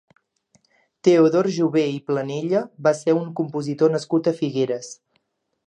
Teodor 1.07 1.49
Jové 1.57 1.83
i 1.97 1.99
Planella 2.07 2.63
va 2.87 2.95
ser 3.03 3.17
un 3.21 3.29
compositor 3.41 3.95
nascut 3.97 4.31
a 4.33 4.37
Figueres. 4.41 4.93